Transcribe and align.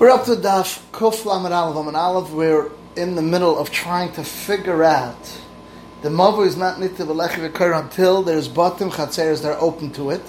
We're 0.00 0.08
up 0.08 0.24
to 0.24 0.30
Daf 0.30 0.80
Kuf 0.92 1.26
Lamed 1.26 1.52
Aleph 1.52 1.76
Lamed 1.76 1.94
Aleph. 1.94 2.30
We're 2.30 2.70
in 2.96 3.16
the 3.16 3.20
middle 3.20 3.58
of 3.58 3.70
trying 3.70 4.10
to 4.12 4.24
figure 4.24 4.82
out 4.82 5.18
the 6.00 6.08
Mavu 6.08 6.46
is 6.46 6.56
not 6.56 6.78
Nitiv 6.78 7.08
Alechi 7.08 7.44
occur 7.44 7.74
until 7.74 8.22
there's 8.22 8.48
Batim 8.48 8.90
Chatzeres 8.90 9.42
that 9.42 9.52
are 9.52 9.60
open 9.60 9.90
to 9.92 10.08
it. 10.08 10.22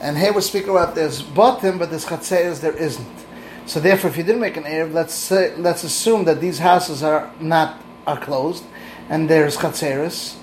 And 0.00 0.18
here 0.18 0.32
we're 0.32 0.40
speaking 0.40 0.70
about 0.70 0.96
there's 0.96 1.22
Batim, 1.22 1.78
but 1.78 1.90
there's 1.90 2.04
Chatzeres 2.04 2.60
there 2.60 2.76
isn't. 2.76 3.24
So 3.66 3.78
therefore, 3.78 4.10
if 4.10 4.16
you 4.16 4.24
didn't 4.24 4.40
make 4.40 4.56
an 4.56 4.64
Erev, 4.64 4.92
let's 4.92 5.14
say, 5.14 5.54
let's 5.58 5.84
assume 5.84 6.24
that 6.24 6.40
these 6.40 6.58
houses 6.58 7.04
are 7.04 7.32
not 7.38 7.80
are 8.08 8.18
closed, 8.18 8.64
and 9.08 9.30
there's 9.30 9.56
Chatzeres, 9.56 10.34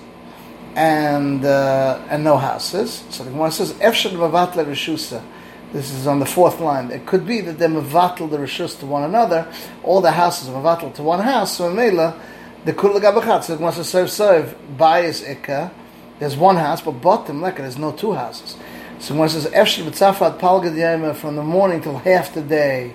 and 0.76 1.44
uh, 1.44 2.02
and 2.08 2.24
no 2.24 2.38
houses. 2.38 3.04
So 3.10 3.22
the 3.22 3.32
Gemara 3.32 3.50
says 3.50 3.74
Efshad 3.74 4.12
Vavatla 4.12 4.64
Rishusa. 4.64 5.22
This 5.72 5.90
is 5.90 6.06
on 6.06 6.20
the 6.20 6.26
fourth 6.26 6.60
line. 6.60 6.90
It 6.90 7.06
could 7.06 7.26
be 7.26 7.40
that 7.40 7.58
they 7.58 7.66
mevatel 7.66 8.30
the 8.30 8.36
rishus 8.36 8.78
to 8.80 8.86
one 8.86 9.04
another. 9.04 9.50
All 9.82 10.02
the 10.02 10.10
houses 10.10 10.50
are 10.50 10.62
mevatel 10.62 10.94
to 10.96 11.02
one 11.02 11.20
house. 11.20 11.56
So 11.56 11.72
Mela, 11.72 12.20
the 12.66 12.74
kul 12.74 13.00
gabachat. 13.00 13.44
So 13.44 13.56
once 13.56 13.78
a 13.78 13.84
serve 13.84 14.10
serve 14.10 14.54
bias 14.76 15.22
ikka, 15.22 15.70
there's 16.18 16.36
one 16.36 16.56
house, 16.56 16.82
but 16.82 16.92
bottom 16.92 17.40
leka 17.40 17.62
there's 17.62 17.78
no 17.78 17.90
two 17.92 18.12
houses. 18.12 18.56
So 18.98 19.20
it 19.24 19.30
says 19.30 19.46
efshir 19.46 19.88
b'tzafat 19.88 20.38
palgad 20.38 21.16
from 21.16 21.36
the 21.36 21.42
morning 21.42 21.80
till 21.80 21.96
half 21.96 22.34
the 22.34 22.42
day, 22.42 22.94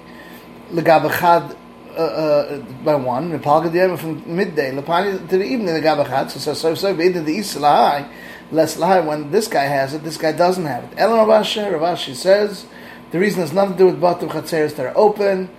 legabachad 0.72 1.58
uh, 1.96 2.00
uh, 2.00 2.60
by 2.84 2.94
one, 2.94 3.40
palgad 3.40 3.98
from 3.98 4.24
midday, 4.36 4.72
lepani 4.72 5.28
to 5.30 5.38
the 5.40 5.44
evening 5.44 5.74
legabachad. 5.74 6.30
So 6.30 6.54
serve 6.54 6.78
serve 6.78 7.02
either 7.02 7.24
the 7.24 7.34
east 7.34 7.58
lahai 7.58 8.08
less 8.52 8.78
lie 8.78 9.00
when 9.00 9.32
this 9.32 9.48
guy 9.48 9.66
has 9.66 9.94
it, 9.94 10.04
this 10.04 10.18
guy 10.18 10.32
doesn't 10.32 10.66
have 10.66 10.84
it. 10.86 10.92
Ellen 10.98 11.26
Ravashi, 11.28 11.72
Ravashi 11.72 12.16
says 12.16 12.66
the 13.12 13.20
reason 13.20 13.42
has 13.42 13.54
nothing 13.54 13.74
to 13.74 13.78
do 13.78 13.86
with 13.86 14.02
Batu 14.02 14.28
Chatzeres 14.28 14.76
that 14.76 14.86
are 14.86 14.98
open, 14.98 15.50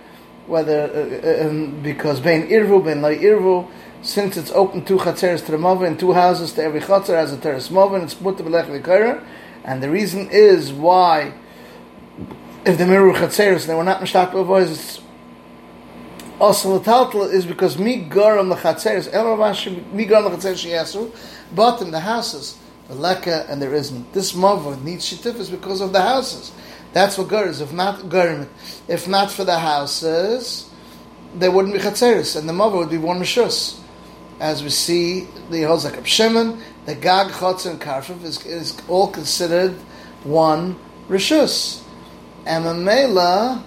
whether 0.47 0.83
uh, 0.83 1.45
uh, 1.45 1.49
um, 1.49 1.81
because 1.81 2.19
Bein 2.19 2.47
Irvu, 2.47 2.83
Bein 2.83 3.01
Lai 3.01 3.15
Irvu, 3.17 3.69
since 4.01 4.37
it's 4.37 4.51
open 4.51 4.85
two 4.85 4.97
Chatzeres 4.97 5.45
to 5.45 5.51
the 5.51 5.57
Mova 5.57 5.85
and 5.85 5.99
two 5.99 6.13
houses 6.13 6.53
to 6.53 6.63
every 6.63 6.79
Chatzer 6.79 7.15
as 7.15 7.33
a 7.33 7.37
Teres 7.37 7.69
and 7.69 8.03
it's 8.03 8.13
Belech 8.13 8.67
V'Kaira, 8.67 9.23
and 9.63 9.81
the 9.81 9.89
reason 9.89 10.29
is 10.31 10.71
why 10.71 11.33
if 12.65 12.77
the 12.77 12.85
Miru 12.85 13.13
Chatzeres 13.13 13.65
they 13.65 13.75
were 13.75 13.83
not 13.83 14.01
Mishtak 14.01 14.31
B'Avoiz, 14.31 14.71
it's 14.71 15.01
also 16.39 16.79
the 16.79 17.19
is 17.31 17.45
because 17.45 17.77
mi 17.77 18.05
garam 18.05 18.49
the 18.49 18.55
chatzeres 18.55 19.09
el 19.11 19.25
ravashi 19.25 19.91
mi 19.91 20.05
garam 20.05 20.31
the 20.31 20.37
chatzeres 20.37 20.65
sheyasu, 20.65 21.11
but 21.53 21.81
in 21.81 21.91
the 21.91 21.99
houses 21.99 22.57
the 22.87 22.95
leka 22.95 23.45
and 23.49 23.61
there 23.61 23.73
isn't. 23.75 24.13
This 24.13 24.31
mavur 24.31 24.81
needs 24.81 25.11
shitifis 25.11 25.51
because 25.51 25.81
of 25.81 25.93
the 25.93 26.01
houses. 26.01 26.51
That's 26.93 27.17
what 27.17 27.27
gar 27.27 27.47
is. 27.47 27.61
If 27.61 27.71
not 27.71 27.99
garim, 28.01 28.47
if 28.87 29.07
not 29.07 29.31
for 29.31 29.43
the 29.43 29.59
houses, 29.59 30.69
there 31.35 31.51
wouldn't 31.51 31.73
be 31.73 31.79
chatzeris, 31.79 32.35
and 32.35 32.49
the 32.49 32.53
mother 32.53 32.77
would 32.77 32.89
be 32.89 32.97
one 32.97 33.19
mishus. 33.19 33.79
As 34.39 34.63
we 34.63 34.69
see, 34.69 35.27
the 35.49 35.63
Hozak 35.63 36.05
Shimon, 36.05 36.61
the 36.85 36.95
Gag, 36.95 37.27
Chotz, 37.27 37.69
and 37.69 37.79
Karfif 37.79 38.23
is, 38.23 38.45
is 38.45 38.77
all 38.87 39.09
considered 39.09 39.73
one 40.23 40.79
rishus. 41.09 41.83
And 42.45 42.65
Mamela, 42.65 43.61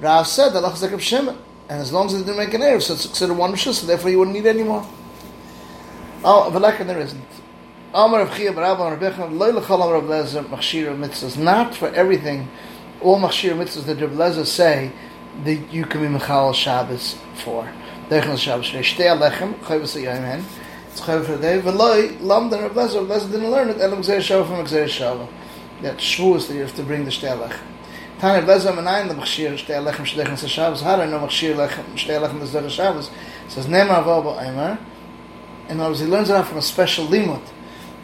Rav 0.00 0.26
said 0.26 0.50
that 0.50 0.64
Hozak 0.64 1.00
Shimon, 1.00 1.38
and 1.68 1.80
as 1.80 1.92
long 1.92 2.06
as 2.06 2.14
it 2.14 2.18
didn't 2.18 2.36
make 2.36 2.54
an 2.54 2.62
error, 2.62 2.80
so 2.80 2.94
it's 2.94 3.06
considered 3.06 3.34
one 3.34 3.52
rishus, 3.52 3.74
so 3.74 3.86
therefore 3.86 4.10
you 4.10 4.18
wouldn't 4.18 4.36
need 4.36 4.46
any 4.46 4.64
more. 4.64 4.86
Oh, 6.24 6.50
but 6.50 6.60
like 6.60 6.84
there 6.84 7.00
isn't. 7.00 7.22
Amar 7.96 8.20
of 8.20 8.36
Chia 8.36 8.52
Barabba 8.52 8.94
Rabbecha 8.94 9.32
Loy 9.34 9.52
Lechol 9.52 9.76
Amar 9.76 9.94
Rav 9.94 10.04
Lezer 10.04 10.44
Machshir 10.44 10.94
Mitzvahs. 10.94 11.38
Not 11.38 11.74
for 11.74 11.88
everything, 11.94 12.46
all 13.00 13.18
Machshir 13.18 13.56
Mitzvahs 13.56 13.86
that 13.86 14.02
Rav 14.02 14.10
Lezer 14.10 14.44
say 14.44 14.92
that 15.44 15.72
you 15.72 15.86
can 15.86 16.02
be 16.02 16.18
Mechal 16.18 16.54
Shabbos 16.54 17.16
for. 17.42 17.72
Deichel 18.10 18.36
Shabbos. 18.36 18.66
Shtei 18.66 19.18
Alechem 19.18 19.54
Chayvus 19.60 19.96
Yayim 19.98 20.44
It's 20.90 21.00
Chayv 21.00 21.24
for 21.24 21.36
the 21.36 21.38
day. 21.38 21.58
V'loy 21.58 22.20
Lam 22.20 22.50
Den 22.50 22.64
Rav 22.64 22.72
Lezer. 22.72 23.08
Rav 23.08 23.22
Lezer 23.22 23.30
didn't 23.32 23.50
learn 23.50 23.70
it. 23.70 23.80
Elam 23.80 24.02
Gzeir 24.02 24.18
Shavah 24.18 24.46
from 24.46 24.66
Gzeir 24.66 24.84
Shavah. 24.84 25.26
That 25.80 25.96
Shavuos 25.96 26.48
that 26.48 26.54
you 26.54 26.60
have 26.60 26.76
to 26.76 26.82
bring 26.82 27.06
the 27.06 27.10
Shtei 27.10 27.34
Alechem. 27.34 27.62
Tanya 28.18 28.46
Lezer 28.46 28.74
Menayin 28.76 29.08
the 29.08 29.14
Machshir 29.14 29.54
Shtei 29.54 29.82
Alechem 29.82 30.04
Shdeichel 30.04 30.46
Shabbos. 30.46 30.82
How 30.82 30.96
do 30.96 31.02
I 31.02 31.06
know 31.06 31.20
Shtei 31.20 31.54
Alechem 31.54 33.08
he 35.68 36.04
learns 36.04 36.30
it 36.30 36.44
from 36.44 36.58
a 36.58 36.62
special 36.62 37.06
limud 37.06 37.42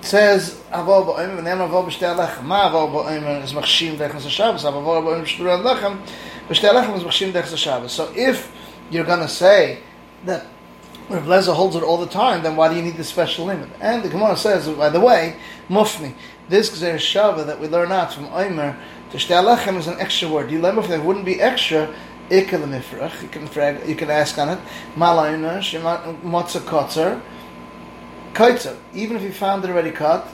says 0.02 0.60
avol 0.72 1.06
ba'omer 1.06 1.40
v'nem 1.40 1.68
avol 1.68 1.86
b'shtei 1.86 2.14
alechem. 2.14 2.44
Ma 2.44 2.68
avol 2.68 2.92
ba'omer 2.92 3.42
is 3.42 3.52
machshim 3.52 3.96
dechas 3.96 4.28
Shabbos. 4.28 4.64
Avol 4.64 4.82
ba'omer 4.84 5.22
b'shtei 5.22 5.62
alechem. 5.62 6.00
B'shtei 6.48 6.70
alechem 6.70 6.96
is 6.96 7.04
machshim 7.04 7.32
dechas 7.32 7.56
Shabbos. 7.56 7.92
So 7.92 8.12
if 8.14 8.52
you're 8.90 9.04
going 9.04 9.20
to 9.20 9.28
say 9.28 9.80
that 10.24 10.46
Rav 11.08 11.24
Lezer 11.24 11.54
holds 11.54 11.76
it 11.76 11.82
all 11.82 11.98
the 11.98 12.06
time, 12.06 12.42
then 12.42 12.56
why 12.56 12.68
do 12.68 12.76
you 12.76 12.82
need 12.82 12.96
the 12.96 13.04
special 13.04 13.46
limit? 13.46 13.68
And 13.80 14.02
the 14.02 14.08
Gemara 14.08 14.36
says, 14.36 14.68
by 14.68 14.88
the 14.88 15.00
way, 15.00 15.36
mufni, 15.68 16.14
this 16.48 16.70
Gzer 16.70 16.94
Shava 16.94 17.44
that 17.46 17.60
we 17.60 17.68
learn 17.68 17.92
out 17.92 18.14
from 18.14 18.26
Omer 18.26 18.76
to 19.10 19.16
Shtei 19.16 19.42
Alechem 19.42 19.76
is 19.78 19.88
an 19.88 19.98
extra 19.98 20.28
word. 20.28 20.50
You 20.50 20.60
learn 20.60 20.78
if 20.78 20.88
there 20.88 21.00
wouldn't 21.00 21.24
be 21.24 21.40
extra, 21.40 21.92
Ikel 22.30 22.64
Mifrach, 22.64 23.20
you 23.20 23.28
can, 23.28 23.46
frag, 23.46 23.86
you 23.86 23.94
can 23.94 24.10
ask 24.10 24.38
on 24.38 24.48
it, 24.48 24.58
Malayna, 24.94 25.60
Shema 25.60 25.98
Motza 26.22 26.60
Kotzer, 26.60 27.20
kaitzer. 28.42 28.76
Even 28.94 29.16
if 29.16 29.22
you 29.22 29.32
found 29.32 29.64
it 29.64 29.70
already 29.70 29.92
cut, 29.92 30.26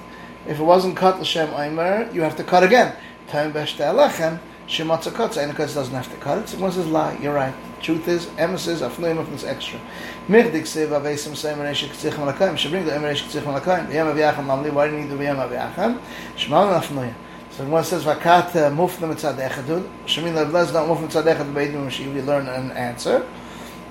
if 0.46 0.58
it 0.58 0.62
wasn't 0.62 0.96
cut 0.96 1.20
l'shem 1.20 1.50
aimer, 1.50 2.10
you 2.12 2.22
have 2.22 2.36
to 2.36 2.44
cut 2.44 2.62
again. 2.62 2.94
Time 3.28 3.52
beshte 3.52 3.80
alechem 3.80 4.38
shematza 4.66 5.10
kotza. 5.12 5.42
And 5.42 5.52
the 5.52 5.56
doesn't 5.56 5.94
have 5.94 6.10
to 6.10 6.16
cut 6.16 6.38
it. 6.38 6.58
One 6.58 6.72
says 6.72 6.86
lie. 6.86 7.18
You're 7.20 7.34
right. 7.34 7.54
Truth 7.82 8.08
is, 8.08 8.26
emesis 8.38 8.80
afnoim 8.88 9.18
of 9.18 9.30
this 9.30 9.44
extra. 9.44 9.78
Mirdik 10.26 10.66
sev 10.66 10.88
avesim 10.88 11.36
say 11.36 11.52
emeresh 11.52 11.86
k'tzichem 11.88 12.32
alakayim. 12.32 12.56
Should 12.56 12.70
bring 12.70 12.86
the 12.86 12.92
emeresh 12.92 13.22
k'tzichem 13.22 13.60
alakayim. 13.60 13.88
V'yam 13.88 14.14
aviyachem 14.14 14.46
lamli. 14.46 14.72
Why 14.72 14.88
do 14.88 14.94
you 14.94 15.02
need 15.02 15.10
the 15.10 15.16
v'yam 15.16 15.36
aviyachem? 15.36 16.00
Shemalim 16.36 16.80
afnoim. 16.80 17.14
So 17.50 17.64
one 17.66 17.84
says 17.84 18.04
vakat 18.04 18.52
mufna 18.72 19.12
mitzad 19.12 19.36
echadud. 19.36 19.88
Shemin 20.06 20.32
levlez 20.32 20.72
not 20.72 20.88
mufna 20.88 21.08
mitzad 21.08 21.24
echad 21.24 21.52
beidim. 21.52 22.14
You 22.14 22.22
learn 22.22 22.48
an 22.48 22.70
answer. 22.72 23.26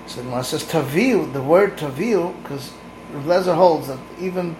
So 0.08 0.22
one 0.24 0.44
says 0.44 0.64
taviu. 0.64 1.32
The 1.32 1.44
word 1.44 1.78
taviu 1.78 2.34
because 2.42 2.74
Lezer 3.14 3.56
holds 3.56 3.88
that 3.88 4.00
even 4.20 4.56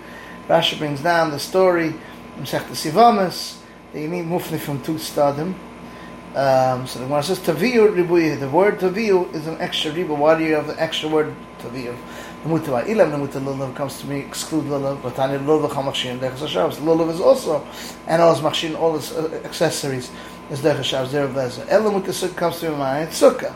Rashi 0.48 0.78
brings 0.78 1.02
down 1.02 1.32
the 1.32 1.40
story 1.40 1.88
in 1.88 2.44
Sechta 2.44 2.72
Sivamis 2.72 3.58
that 3.94 4.00
you 4.00 4.08
need 4.08 4.26
mufni 4.26 4.60
from 4.60 4.82
two 4.82 4.96
stadim. 4.96 5.54
Um, 6.36 6.86
so 6.86 7.00
the 7.00 7.06
Gemara 7.06 7.24
says 7.24 7.40
taviyu 7.40 7.96
ribuyi. 7.96 8.40
The 8.40 8.50
word 8.50 8.80
taviyu 8.80 9.34
is 9.34 9.48
an 9.48 9.58
extra 9.60 9.92
ribu. 9.92 10.14
Why 10.14 10.38
do 10.38 10.44
you 10.44 10.54
have 10.54 10.68
the 10.68 10.80
extra 10.82 11.10
word 11.10 11.34
taviyu? 11.60 11.98
Namutava 12.44 12.86
ilam 12.86 13.12
namuta 13.12 13.42
lulav 13.42 13.76
comes 13.76 14.00
to 14.02 14.08
me 14.08 14.20
exclude 14.20 14.66
lulav. 14.66 15.02
But 15.02 15.16
tani 15.16 15.40
lulav 15.40 15.70
chamachshin 15.70 16.20
dechas 16.20 16.46
hashavs. 16.46 16.76
Lulav 16.76 17.10
is 17.10 17.20
also 17.20 17.66
and 18.08 18.22
all 18.22 18.36
his 18.36 18.44
machshin, 18.44 18.78
all 18.78 18.96
his 18.96 19.14
uh, 19.14 19.42
accessories 19.46 20.12
is 20.52 20.62
dechas 20.62 20.94
hashavs. 20.94 21.14
Of 21.14 21.32
Lezer. 21.32 21.68
Elam 21.70 22.04
comes 22.36 22.60
to 22.60 22.72
my 22.72 22.78
mind 22.78 23.10
sukkah. 23.10 23.56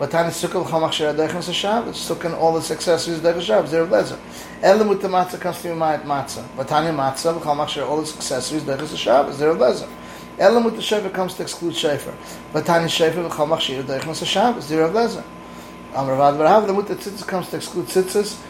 But 0.00 0.12
Tani 0.12 0.30
Sukkah 0.30 0.64
l'chamach 0.64 0.92
shir 0.94 1.12
adaychim 1.12 1.42
s'shabbos. 1.42 1.92
Sukkah 1.92 2.24
and 2.24 2.34
all 2.36 2.56
its 2.56 2.70
accessories 2.70 3.20
adaychim 3.20 3.42
shabbos. 3.42 3.70
They're 3.70 3.84
lezer. 3.84 4.18
Elam 4.62 4.88
with 4.88 5.02
the 5.02 5.08
matzah 5.08 5.38
comes 5.38 5.60
to 5.60 5.68
mayat 5.68 6.04
matzah. 6.04 6.42
But 6.56 6.68
Tani 6.68 6.88
matzah 6.96 7.38
l'chamach 7.38 7.68
shir 7.68 7.84
all 7.84 8.00
its 8.00 8.16
accessories 8.16 8.62
adaychim 8.62 8.96
shabbos. 8.96 9.38
They're 9.38 9.52
lezer. 9.52 9.90
Elam 10.38 10.64
with 10.64 10.76
the 10.76 10.80
shefer 10.80 11.12
comes 11.12 11.34
to 11.34 11.42
exclude 11.42 11.74
shefer. 11.74 12.14
But 12.50 12.64
Tani 12.64 12.86
shefer 12.86 13.28
l'chamach 13.28 13.60
shir 13.60 13.82
adaychim 13.82 14.24
shabbos. 14.24 14.70
They're 14.70 14.88
lezer. 14.88 15.22
Amravad 15.92 16.38
v'rahav. 16.38 16.66
The 16.66 16.72
with 16.72 16.88
the 16.88 16.94
tzitzis 16.94 17.26
comes 17.26 17.50
to 17.50 17.56
exclude 17.56 17.84
tzitzis 17.84 18.40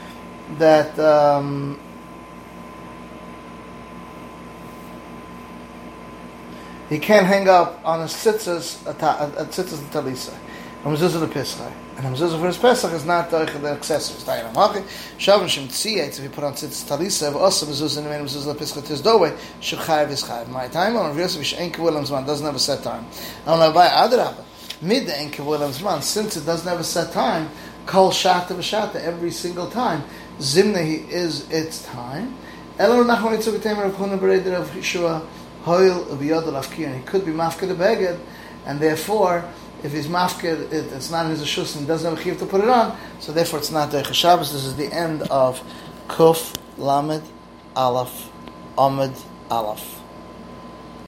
that 0.58 0.96
um, 1.00 1.80
he 6.88 7.00
can't 7.00 7.26
hang 7.26 7.48
up 7.48 7.80
on 7.84 8.02
his 8.02 8.12
tzitzis 8.12 8.86
a, 8.86 8.90
a, 8.90 9.42
a 9.42 9.46
tzitzis 9.46 9.80
talisa. 9.90 10.32
A 10.82 10.88
mezuzah 10.88 11.20
the 11.20 11.28
Pesach. 11.28 11.70
And 11.98 12.06
a 12.06 12.10
mezuzah 12.10 12.40
for 12.40 12.46
his 12.46 12.56
Pesach 12.56 12.92
is 12.92 13.04
not 13.04 13.30
the 13.30 13.36
accessories. 13.38 14.24
Tayin 14.24 14.50
amachi, 14.50 14.82
shavim 15.18 15.46
shem 15.46 15.68
tziyah, 15.68 16.08
if 16.08 16.20
you 16.20 16.30
put 16.30 16.42
on 16.42 16.54
tzitz 16.54 16.88
talisa, 16.88 17.30
but 17.32 17.40
also 17.40 17.66
mezuzah 17.66 18.02
the 18.02 18.08
main 18.08 18.24
mezuzah 18.24 18.46
the 18.46 18.54
Pesach 18.54 18.84
tis 18.86 19.02
dowe, 19.02 19.30
shukhayev 19.60 20.10
is 20.10 20.22
chayev. 20.24 20.48
My 20.48 20.68
time 20.68 20.96
on 20.96 21.08
Rav 21.08 21.18
Yosef, 21.18 21.58
Enke 21.58 21.78
Williams 21.78 22.10
man, 22.10 22.24
doesn't 22.24 22.46
have 22.46 22.54
a 22.54 22.58
set 22.58 22.82
time. 22.82 23.06
I 23.42 23.50
don't 23.50 23.58
know 23.58 23.70
why 23.72 23.88
Adrabah, 23.88 24.42
mid 24.80 25.06
the 25.06 25.12
Enke 25.12 25.44
Williams 25.44 25.82
man, 25.82 26.00
since 26.00 26.38
it 26.38 26.46
doesn't 26.46 26.66
have 26.66 26.80
a 26.80 26.84
set 26.84 27.12
time, 27.12 27.50
kol 27.84 28.10
shata 28.10 28.48
v'shata, 28.48 28.96
every 28.96 29.30
single 29.30 29.70
time, 29.70 30.02
zimna 30.38 31.10
is 31.10 31.50
its 31.50 31.84
time. 31.84 32.34
Elo 32.78 33.04
yitzuk 33.04 33.58
v'tem 33.58 33.76
Rav 33.76 34.00
of 34.00 34.70
Yeshua, 34.70 35.26
hoil 35.60 36.06
v'yod 36.06 36.46
al 36.46 36.62
he 36.62 37.02
could 37.02 37.26
be 37.26 37.32
mafka 37.32 37.68
the 37.68 37.74
beged, 37.74 38.18
and 38.64 38.80
therefore, 38.80 39.44
if 39.82 39.92
he's 39.92 40.06
mafkir, 40.06 40.70
it, 40.72 40.92
it's 40.92 41.10
not 41.10 41.26
in 41.26 41.32
his 41.32 41.42
shus 41.42 41.76
and 41.76 41.86
doesn't 41.86 42.10
have 42.10 42.18
a 42.18 42.22
chiv 42.22 42.38
to 42.38 42.46
put 42.46 42.62
it 42.62 42.68
on, 42.68 42.96
so 43.18 43.32
therefore 43.32 43.58
it's 43.58 43.70
not 43.70 43.90
Derech 43.90 44.12
Shabbos. 44.12 44.52
This 44.52 44.64
is 44.64 44.76
the 44.76 44.92
end 44.92 45.22
of 45.22 45.62
Kuf 46.08 46.54
Lamed 46.78 47.22
Aleph 47.76 48.30
Amid 48.76 49.12
Aleph. 49.50 49.99